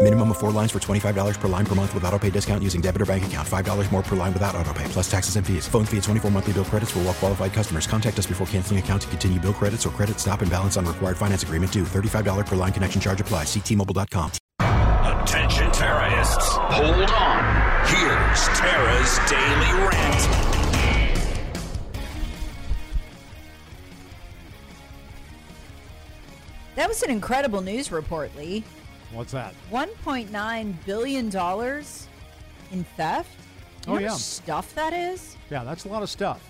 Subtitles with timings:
[0.00, 2.80] Minimum of four lines for $25 per line per month with auto pay discount using
[2.80, 3.46] debit or bank account.
[3.46, 5.66] $5 more per line without auto pay, plus taxes and fees.
[5.66, 7.88] Phone fee at 24 monthly bill credits for all well qualified customers.
[7.88, 10.86] Contact us before canceling account to continue bill credits or credit stop and balance on
[10.86, 11.82] required finance agreement due.
[11.82, 13.42] $35 per line connection charge apply.
[13.42, 14.30] Ctmobile.com.
[14.60, 17.42] Attention terrorists, hold on.
[17.86, 20.58] Here's Tara's Daily Rant.
[26.76, 28.62] That was an incredible news report, Lee.
[29.12, 29.54] What's that?
[29.70, 33.30] $1.9 billion in theft.
[33.86, 34.08] You Oh, yeah.
[34.10, 35.36] stuff that is?
[35.50, 36.42] Yeah, that's a lot of stuff.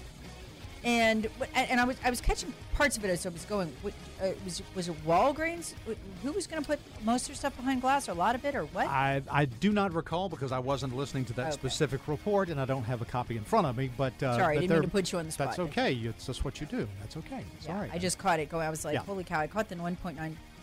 [0.84, 3.72] And and I was I was catching parts of it as I was going.
[3.82, 3.92] What,
[4.22, 5.74] uh, was was it Walgreens?
[5.88, 8.36] Wh- Who was going to put most of their stuff behind glass, or a lot
[8.36, 8.86] of it, or what?
[8.86, 11.52] I, I do not recall because I wasn't listening to that Okay.
[11.54, 13.90] specific report and I don't have a copy in front of me.
[13.96, 15.94] But uh, Sorry, I didn't mean to put you on the spot That's okay.
[15.94, 16.86] It's just what you do.
[17.00, 17.42] That's okay.
[17.56, 17.86] It's Yeah.
[17.92, 18.64] I just caught it going.
[18.66, 19.00] I was like, Yeah.
[19.00, 19.40] holy cow!
[19.40, 20.16] I caught the 1.9.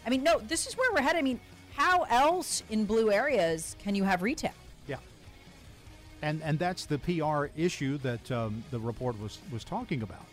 [0.06, 1.20] I mean, no, this is where we're headed.
[1.20, 1.42] I mean,
[1.76, 4.54] how else in blue areas can you have retail?
[4.88, 4.98] yeah.
[6.22, 10.26] And and that's the PR issue that um, the report was was talking about.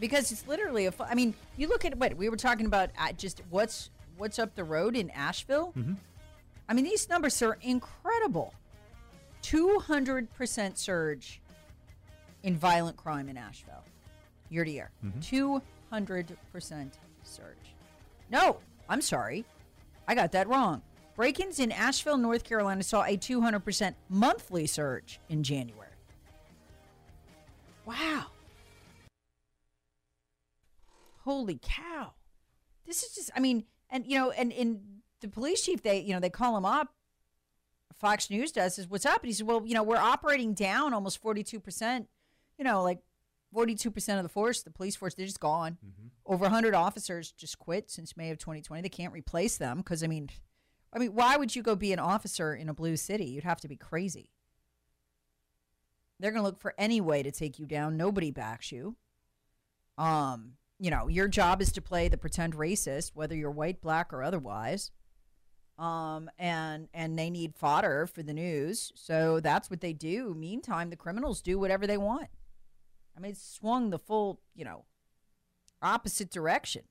[0.00, 0.92] because it's literally a.
[1.08, 2.90] I mean, you look at what we were talking about.
[2.98, 5.72] Uh, just what's what's up the road in Asheville.
[6.68, 8.54] I mean, these numbers are incredible.
[9.42, 11.40] Two hundred percent surge
[12.42, 13.84] in violent crime in Asheville,
[14.50, 14.90] year to year.
[15.20, 17.74] Two hundred percent surge.
[18.30, 18.56] No,
[18.88, 19.44] I'm sorry,
[20.06, 20.82] I got that wrong.
[21.14, 25.88] Break-ins in Asheville, North Carolina, saw a two hundred percent monthly surge in January.
[27.84, 28.26] Wow.
[31.24, 32.12] holy cow
[32.86, 34.80] this is just i mean and you know and in
[35.20, 36.94] the police chief they you know they call him up
[37.94, 40.92] fox news does says what's up and he said well you know we're operating down
[40.92, 42.06] almost 42%
[42.58, 42.98] you know like
[43.54, 45.78] 42% of the force the police force they're just gone.
[46.24, 50.06] Over 100 officers just quit since may of 2020 they can't replace them because i
[50.06, 50.28] mean
[50.92, 53.26] i mean why would you go be an officer in a blue city?
[53.26, 54.30] You'd have to be crazy.
[56.18, 57.96] They're going to look for any way to take you down.
[57.96, 58.96] Nobody backs you.
[59.98, 64.12] Um you know your job is to play the pretend racist whether you're white black
[64.12, 64.90] or otherwise.
[65.78, 68.92] Um and and they need fodder for the news.
[68.94, 70.34] So that's what they do.
[70.34, 72.28] Meantime the criminals do whatever they want
[73.16, 74.84] i mean it's swung the full you know
[75.80, 76.82] opposite direction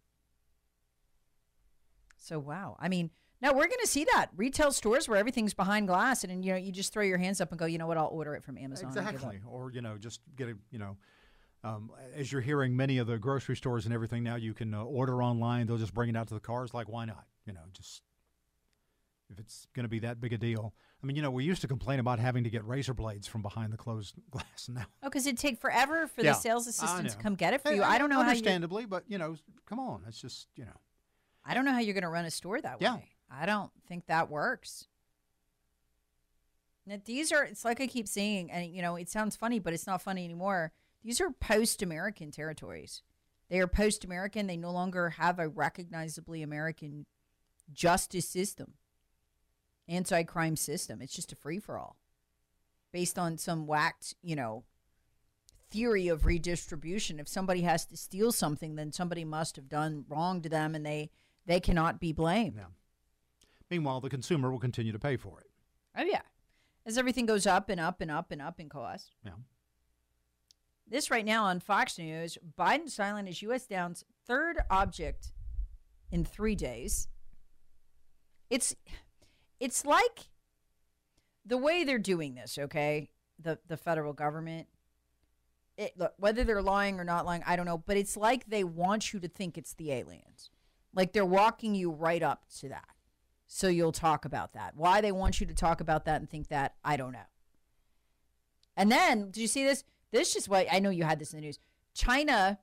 [2.17, 3.09] so wow i mean
[3.41, 6.51] now we're going to see that retail stores where everything's behind glass and, and, you
[6.51, 8.43] know you just throw your hands up and go you know what i'll order it
[8.43, 9.41] from amazon and give up." Exactly.
[9.47, 10.97] Or you know, just get a you know.
[11.63, 14.81] Um, as you're hearing, many of the grocery stores and everything now, you can uh,
[14.83, 15.67] order online.
[15.67, 16.73] They'll just bring it out to the cars.
[16.73, 17.25] Like, why not?
[17.45, 18.01] You know, just
[19.31, 20.73] if it's going to be that big a deal.
[21.01, 23.41] I mean, you know, we used to complain about having to get razor blades from
[23.41, 24.69] behind the closed glass.
[24.69, 27.53] Now, Oh, because it'd take forever for Yeah, the sales I assistant to come get
[27.53, 27.83] it for Hey, you.
[27.83, 28.27] I don't know how you.
[28.29, 30.79] Understandably, but you know, come on, it's just you know.
[31.45, 32.95] I don't know how you're going to run a store that Yeah.
[32.95, 33.09] way.
[33.31, 34.87] I don't think that works.
[36.85, 37.43] Now, these are.
[37.43, 40.25] It's like I keep saying, and you know, it sounds funny, but it's not funny
[40.25, 40.71] anymore.
[41.03, 43.01] These are post-American territories.
[43.49, 44.47] They are post-American.
[44.47, 47.05] They no longer have a recognizably American
[47.73, 48.73] justice system,
[49.87, 51.01] anti-crime system.
[51.01, 51.97] It's just a free-for-all,
[52.91, 54.63] based on some whacked, you know,
[55.69, 57.19] theory of redistribution.
[57.19, 60.85] If somebody has to steal something, then somebody must have done wrong to them, and
[60.85, 61.09] they
[61.45, 62.57] they cannot be blamed.
[62.57, 62.65] Yeah.
[63.69, 65.49] Meanwhile, the consumer will continue to pay for it.
[65.97, 66.21] Oh yeah,
[66.85, 69.15] as everything goes up and up and up and up in cost.
[69.25, 69.31] Yeah.
[70.87, 73.65] This right now on Fox News: Biden silent as U.S.
[73.65, 75.31] downs third object
[76.11, 77.07] in three days.
[78.49, 78.75] It's
[79.61, 80.27] it's like
[81.45, 83.09] the way they're doing this, okay?
[83.39, 84.67] The the federal government.
[85.77, 88.63] It, look, whether they're lying or not lying, I don't know, but it's like they
[88.63, 90.49] want you to think it's the aliens.
[90.93, 92.89] Like they're walking you right up to that.
[93.47, 94.75] So you'll talk about that.
[94.75, 97.19] Why they want you to talk about that and think that, I don't know.
[98.75, 99.83] And then, did you see this?
[100.11, 101.57] This is what I know you had this in the news.
[101.93, 102.59] China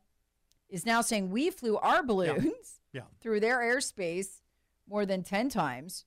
[0.69, 3.03] is now saying we flew our balloons Yeah.
[3.21, 4.43] through their airspace
[4.89, 6.05] more than 10 times.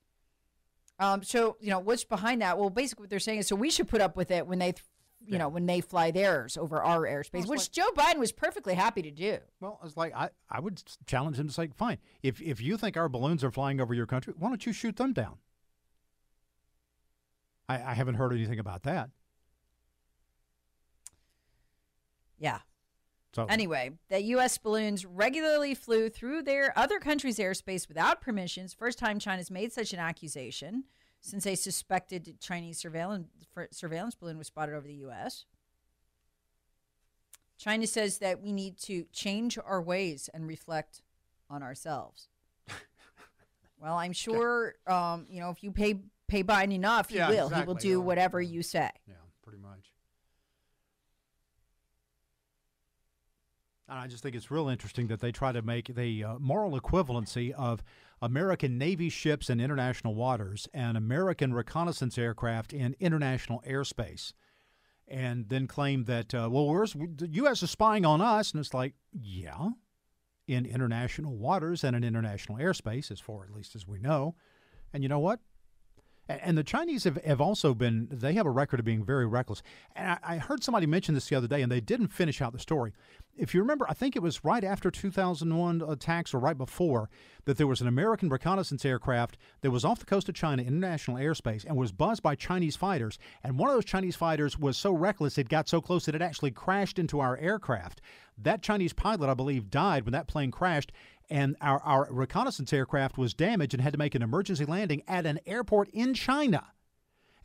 [1.01, 2.59] Um, so, you know, what's behind that?
[2.59, 4.75] Well, basically what they're saying is so we should put up with it when they,
[5.25, 9.01] you know, when they fly theirs over our airspace, which Joe Biden was perfectly happy
[9.01, 9.39] to do.
[9.59, 12.97] Well, it's like I, I would challenge him to say, fine, if if you think
[12.97, 15.39] our balloons are flying over your country, why don't you shoot them down?
[17.67, 19.09] I, I haven't heard anything about that.
[22.37, 22.59] Yeah.
[23.33, 24.57] So Anyway, the U.S.
[24.57, 28.73] balloons regularly flew through their other countries' airspace without permissions.
[28.73, 30.83] First time China's made such an accusation
[31.21, 33.27] since a suspected Chinese surveillance
[33.71, 35.45] surveillance balloon was spotted over the U.S.
[37.57, 41.01] China says that we need to change our ways and reflect
[41.49, 42.27] on ourselves.
[43.79, 47.49] well, I'm sure, um, you know, if you pay pay Biden enough, he Yeah, will.
[47.49, 48.89] He will do He'll- whatever you say.
[49.07, 49.13] yeah,
[49.43, 49.90] pretty much.
[53.91, 56.79] And I just think it's real interesting that they try to make the uh, moral
[56.79, 57.83] equivalency of
[58.21, 64.31] American Navy ships in international waters and American reconnaissance aircraft in international airspace,
[65.09, 67.63] and then claim that uh, well, where's the U.S.
[67.63, 69.71] is spying on us, and it's like, yeah,
[70.47, 74.35] in international waters and in international airspace, as far at least as we know.
[74.93, 75.41] And you know what?
[76.41, 79.61] And the Chinese have, have also been, they have a record of being very reckless.
[79.95, 82.53] And I, I heard somebody mention this the other day, and they didn't finish out
[82.53, 82.93] the story.
[83.37, 87.09] If you remember, I think it was right after 2001 attacks or right before
[87.45, 91.17] that there was an American reconnaissance aircraft that was off the coast of China, international
[91.17, 93.17] airspace, and was buzzed by Chinese fighters.
[93.43, 96.21] And one of those Chinese fighters was so reckless, it got so close that it
[96.21, 98.01] actually crashed into our aircraft.
[98.37, 100.91] That Chinese pilot, I believe, died when that plane crashed
[101.31, 105.25] and our, our reconnaissance aircraft was damaged and had to make an emergency landing at
[105.25, 106.67] an airport in China.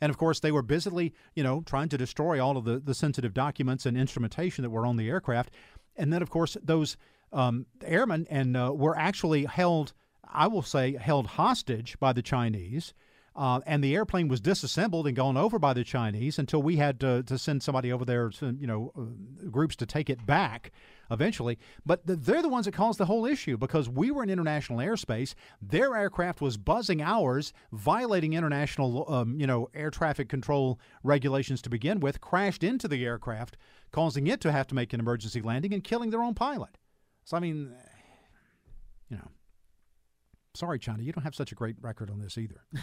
[0.01, 2.93] And of course, they were busily, you know, trying to destroy all of the, the
[2.93, 5.51] sensitive documents and instrumentation that were on the aircraft.
[5.95, 6.97] And then, of course, those
[7.31, 9.93] um, airmen and uh, were actually held,
[10.29, 12.93] I will say, held hostage by the Chinese.
[13.37, 16.99] Uh, and the airplane was disassembled and gone over by the Chinese until we had
[16.99, 20.73] to, to send somebody over there, to, you know, uh, groups to take it back
[21.11, 21.57] eventually.
[21.85, 24.79] But th- they're the ones that caused the whole issue because we were in international
[24.79, 25.33] airspace.
[25.61, 31.69] Their aircraft was buzzing ours, violating international, um, you know, air traffic control regulations to
[31.69, 33.57] begin with, crashed into the aircraft,
[33.91, 36.77] causing it to have to make an emergency landing and killing their own pilot.
[37.25, 37.73] So, I mean,
[39.09, 39.27] you know,
[40.53, 42.61] sorry, China, you don't have such a great record on this either.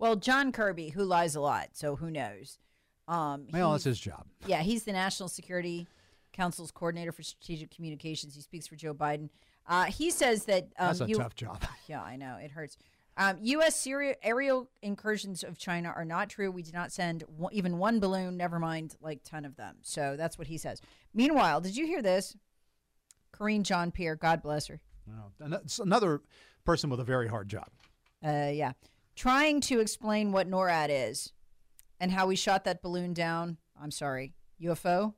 [0.00, 2.60] Well, John Kirby, who lies a lot, so who knows?
[3.08, 4.26] Um, Well, that's his job.
[4.46, 5.88] Yeah, he's the National Security
[6.32, 8.34] Council's coordinator for strategic communications.
[8.34, 9.28] He speaks for Joe Biden.
[9.66, 11.62] Uh, he says that um, That's a you- tough job.
[11.86, 12.76] Yeah, I know it hurts.
[13.16, 13.74] Um, U.S.
[13.80, 16.50] Syria aerial incursions of China are not true.
[16.52, 18.36] We did not send one, even one balloon.
[18.36, 19.76] Never mind, like ten of them.
[19.82, 20.80] So that's what he says.
[21.14, 22.36] Meanwhile, did you hear this?
[23.32, 24.80] Karine Jean-Pierre, God bless her.
[25.06, 26.20] No, another
[26.64, 27.68] person with a very hard job.
[28.24, 28.72] Uh, yeah,
[29.16, 31.32] trying to explain what NORAD is
[31.98, 33.56] and how we shot that balloon down.
[33.80, 35.14] I'm sorry, UFO.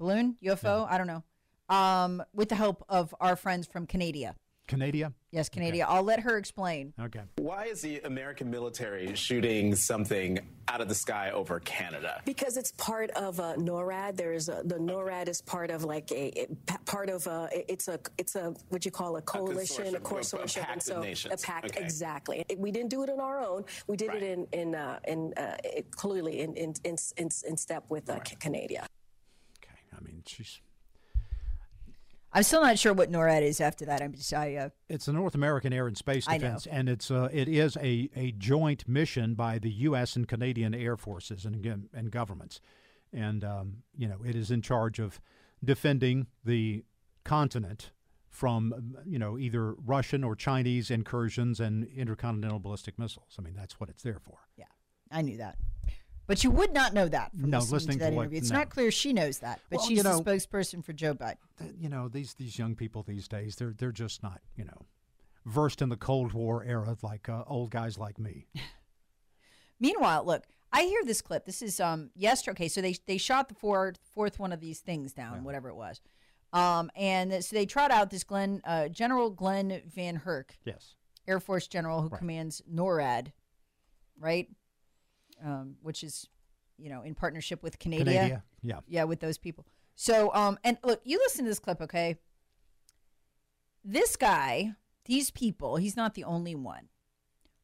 [0.00, 0.86] Balloon UFO.
[0.90, 1.22] I don't know.
[1.68, 4.34] Um, with the help of our friends from Canada.
[4.66, 5.12] Canada?
[5.32, 5.84] Yes, Canada.
[5.88, 6.92] I'll let her explain.
[7.00, 7.20] Okay.
[7.38, 10.38] Why is the American military shooting something
[10.68, 12.22] out of the sky over Canada?
[12.24, 14.16] Because it's part of uh, NORAD.
[14.16, 17.98] There's a, the NORAD is part of like a, it- part of a it's a
[18.16, 20.82] it's a what you call a coalition, a consortium, a- a consortium, pact and of
[20.82, 21.34] so nations.
[21.42, 21.80] a pact Okay.
[21.84, 22.44] exactly.
[22.48, 23.64] It- we didn't do it on our own.
[23.88, 25.56] We did it in in uh, in uh,
[25.90, 28.86] clearly in in, in in in step with uh, Canada.
[30.00, 30.60] I mean, she's.
[32.32, 34.00] I'm still not sure what NORAD is after that.
[34.00, 37.28] I'm just, I, uh, It's the North American Air and Space Defense, and it's uh,
[37.32, 40.14] it is a, a joint mission by the U.S.
[40.14, 42.60] and Canadian air forces and again and governments,
[43.12, 45.20] and um, you know it is in charge of
[45.64, 46.84] defending the
[47.24, 47.90] continent
[48.28, 53.34] from you know either Russian or Chinese incursions and intercontinental ballistic missiles.
[53.40, 54.38] I mean that's what it's there for.
[54.56, 54.66] yeah,
[55.10, 55.56] I knew that.
[56.30, 58.38] But you would not know that from No, listening, listening to that to what- interview.
[58.38, 58.58] It's no.
[58.58, 61.38] not clear she knows that, but Well, she's you know- the spokesperson for Joe Biden.
[61.58, 64.86] Th- You know these these young people these days they're they're just not you know
[65.44, 68.46] versed in the Cold War era like uh, old guys like me.
[69.80, 71.46] Meanwhile, look, I hear this clip.
[71.46, 72.52] This is um yesterday.
[72.52, 75.74] Okay, so they they shot the fourth fourth one of these things down, whatever it
[75.74, 76.00] was,
[76.52, 80.94] um, and so they trot out this Glen uh, General Glen VanHerck, Yes.
[81.26, 83.32] Air Force general who commands NORAD,
[84.18, 84.48] right?
[85.42, 86.28] Um, which is,
[86.76, 88.12] you know, in partnership with Canada.
[88.12, 88.80] Canada, yeah.
[88.86, 89.66] Yeah, with those people.
[89.94, 92.16] So, um, and look, you listen to this clip, okay?
[93.84, 94.72] This guy,
[95.06, 96.88] these people, he's not the only one,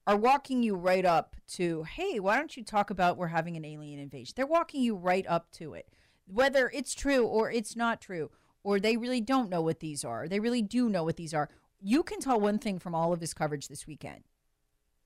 [0.07, 3.65] are walking you right up to, hey, why don't you talk about we're having an
[3.65, 4.35] alien invasion?
[4.37, 5.89] They're walking you right up to it,
[6.27, 8.31] whether it's true or it's not true,
[8.63, 10.29] or they really don't know what these are.
[10.29, 11.49] They really do know what these are.
[11.81, 14.25] You can tell one thing from all of his coverage this weekend.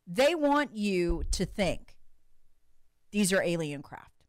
[0.07, 1.97] They want you to think
[3.11, 4.25] these are alien craft.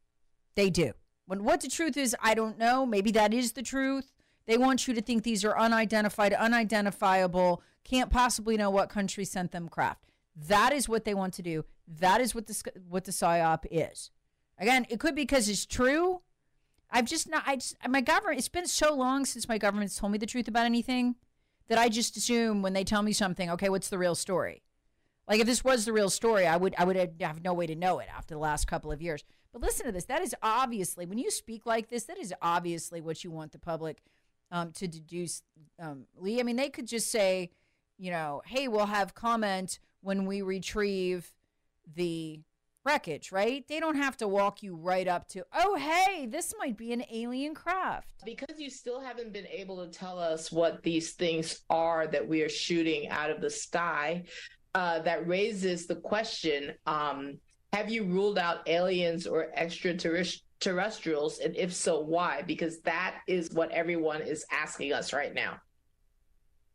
[0.55, 0.93] They do.
[1.25, 2.85] When what the truth is, I don't know.
[2.85, 4.11] Maybe that is the truth.
[4.47, 9.51] They want you to think these are unidentified, unidentifiable, can't possibly know what country sent
[9.51, 10.05] them craft.
[10.35, 11.65] That is what they want to do.
[11.87, 14.11] That is what the what the psyop is.
[14.57, 16.21] Again, it could be because it's true.
[16.89, 17.43] I've just not.
[17.45, 18.39] I just, my government.
[18.39, 21.15] It's been so long since my government's told me the truth about anything
[21.67, 24.63] that I just assume when they tell me something, okay, what's the real story?
[25.27, 27.75] Like if this was the real story, I would I would have no way to
[27.75, 29.23] know it after the last couple of years.
[29.53, 30.05] But listen to this.
[30.05, 33.59] That is obviously when you speak like this, that is obviously what you want the
[33.59, 34.01] public
[34.51, 35.43] um, to deduce.
[35.79, 37.51] Um, Lee, I mean, they could just say,
[37.97, 41.31] you know, hey, we'll have comment when we retrieve
[41.95, 42.41] the
[42.83, 43.67] wreckage, right?
[43.67, 47.03] They don't have to walk you right up to, oh, hey, this might be an
[47.11, 48.23] alien craft.
[48.25, 52.41] Because you still haven't been able to tell us what these things are that we
[52.41, 54.23] are shooting out of the sky,
[54.75, 57.37] uh, that raises the question um,
[57.73, 61.39] have you ruled out aliens or extraterrestrials?
[61.39, 62.41] And if so, why?
[62.45, 65.57] Because that is what everyone is asking us right now.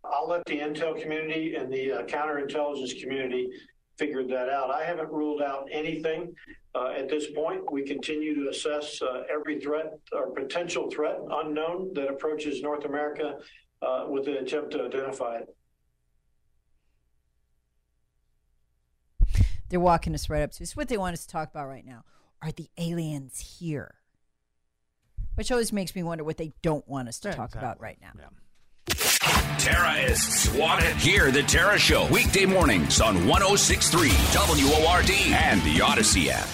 [0.04, 3.50] I'll let the intel community and the uh, counterintelligence community
[3.98, 4.70] figure that out.
[4.70, 6.34] I haven't ruled out anything
[6.74, 7.70] uh, at this point.
[7.70, 13.36] We continue to assess uh, every threat or potential threat unknown that approaches North America
[13.82, 15.54] uh, with an attempt to identify it.
[19.68, 20.62] They're walking us right up to.
[20.62, 22.04] It's what they want us to talk about right now.
[22.42, 23.94] Are the aliens here?
[25.34, 27.66] Which always makes me wonder what they don't want us to Yeah, talk exactly.
[27.66, 28.12] about right now.
[29.58, 30.94] Terrorists want it.
[30.96, 36.46] Hear the Tara Show weekday mornings on 1063 WORD and the Odyssey app.